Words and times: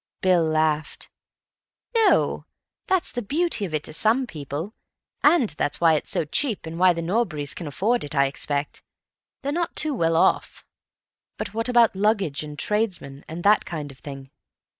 Bill 0.21 0.43
laughed. 0.43 1.11
"No; 1.93 2.45
that's 2.87 3.11
the 3.11 3.21
beauty 3.21 3.65
of 3.65 3.73
it 3.75 3.83
to 3.83 3.93
some 3.93 4.25
people. 4.25 4.73
And 5.21 5.49
that's 5.49 5.79
why 5.79 5.93
it's 5.93 6.09
so 6.09 6.25
cheap, 6.25 6.65
and 6.65 6.79
why 6.79 6.91
the 6.91 7.03
Norburys 7.03 7.53
can 7.55 7.67
afford 7.67 8.03
it, 8.03 8.15
I 8.15 8.25
expect. 8.25 8.81
They're 9.43 9.51
not 9.51 9.75
too 9.75 9.93
well 9.93 10.15
off." 10.15 10.65
"But 11.37 11.53
what 11.53 11.69
about 11.69 11.95
luggage 11.95 12.41
and 12.41 12.57
tradesmen 12.57 13.23
and 13.27 13.43
that 13.43 13.63
kind 13.63 13.91
of 13.91 13.99
thing?" 13.99 14.31